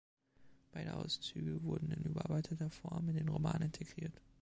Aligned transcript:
Beide 0.71 0.95
Auszüge 0.95 1.61
wurden 1.61 1.91
in 1.91 2.05
überarbeiteter 2.05 2.71
Form 2.71 3.07
in 3.09 3.17
den 3.17 3.29
Roman 3.29 3.61
integriert. 3.61 4.19